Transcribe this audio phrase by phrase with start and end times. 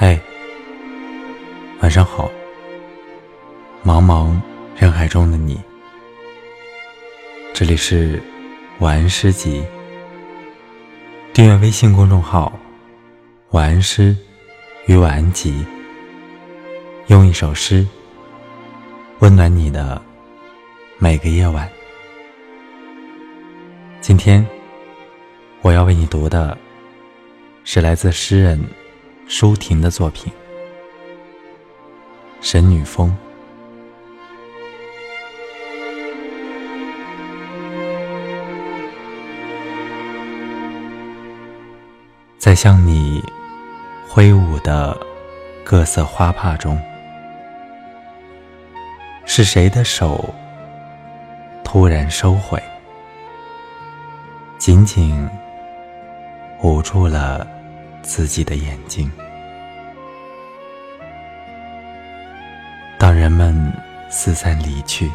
[0.00, 0.16] 嗨，
[1.80, 2.30] 晚上好。
[3.84, 4.40] 茫茫
[4.76, 5.60] 人海中的你，
[7.52, 8.22] 这里是
[8.78, 9.60] 晚安诗集。
[11.32, 12.56] 订阅微信公众号
[13.50, 14.16] “晚安诗
[14.86, 15.66] 与晚安集”，
[17.08, 17.84] 用一首诗
[19.18, 20.00] 温暖你的
[20.98, 21.68] 每个夜晚。
[24.00, 24.46] 今天
[25.60, 26.56] 我要为你读的
[27.64, 28.64] 是来自诗人。
[29.28, 30.32] 舒婷的作品
[32.40, 33.10] 《神女峰》，
[42.38, 43.22] 在向你
[44.08, 44.96] 挥舞的
[45.62, 46.80] 各色花帕中，
[49.26, 50.34] 是谁的手
[51.62, 52.58] 突然收回，
[54.56, 55.28] 紧紧
[56.62, 57.46] 捂住了？
[58.08, 59.12] 自己的眼睛。
[62.98, 63.70] 当人们
[64.08, 65.10] 四散离去，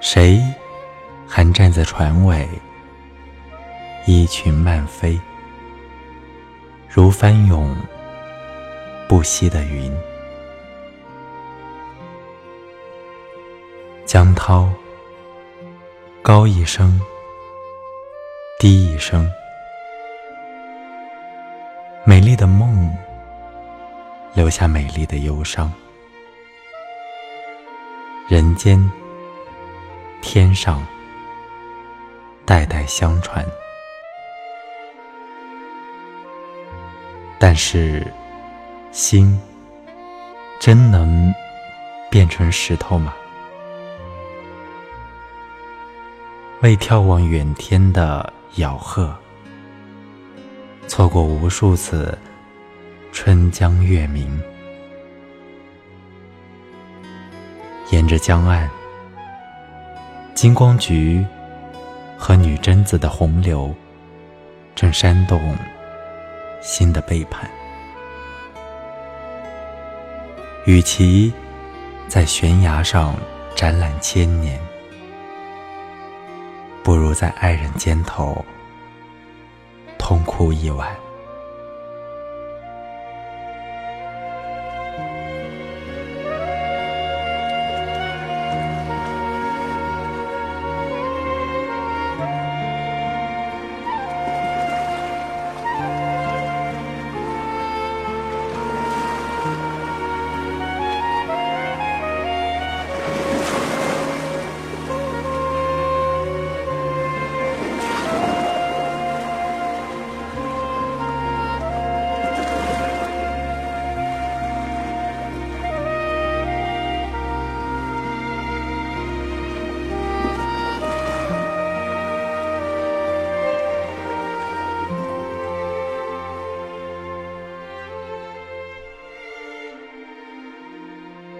[0.00, 0.40] 谁
[1.26, 2.48] 还站在船尾，
[4.06, 5.20] 衣裙漫飞，
[6.88, 7.76] 如翻涌
[9.08, 9.92] 不息的云。
[14.04, 14.70] 江涛，
[16.22, 17.00] 高一声，
[18.60, 19.28] 低一声。
[22.08, 22.96] 美丽的梦，
[24.32, 25.72] 留下美丽的忧伤。
[28.28, 28.78] 人间，
[30.22, 30.86] 天上，
[32.44, 33.44] 代代相传。
[37.40, 38.06] 但是，
[38.92, 39.36] 心
[40.60, 41.34] 真能
[42.08, 43.12] 变成石头吗？
[46.62, 49.12] 为眺望远天的咬鹤。
[50.88, 52.16] 错过无数次
[53.12, 54.40] 春江月明，
[57.90, 58.70] 沿着江岸，
[60.32, 61.26] 金光菊
[62.16, 63.74] 和女贞子的洪流
[64.74, 65.56] 正煽动
[66.62, 67.50] 新的背叛。
[70.66, 71.32] 与其
[72.08, 73.14] 在悬崖上
[73.54, 74.58] 展览千年，
[76.82, 78.44] 不如在爱人肩头。
[80.06, 81.05] 痛哭一晚。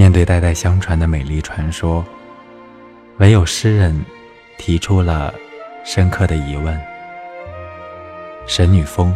[0.00, 2.02] 面对代代相传的美丽传说，
[3.18, 4.02] 唯有诗人
[4.56, 5.34] 提出了
[5.84, 6.80] 深刻的疑问：
[8.46, 9.14] 神女峰，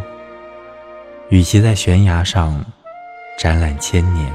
[1.29, 2.63] 与其在悬崖上
[3.35, 4.31] 展览千年，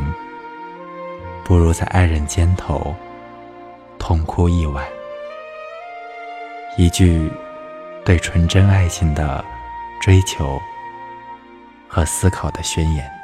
[1.45, 2.93] 不如在爱人肩头
[3.97, 4.85] 痛哭一晚。
[6.77, 7.31] 一句
[8.05, 9.45] 对纯真爱情的
[10.03, 10.61] 追求
[11.87, 13.20] 和思考的宣言。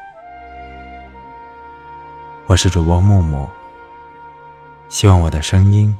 [2.49, 3.49] 我是主播木木，
[4.89, 5.93] 希望我的声音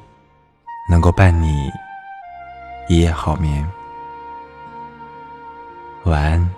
[0.89, 1.69] 能够伴你
[2.89, 3.69] 一夜好眠，
[6.05, 6.56] 晚安。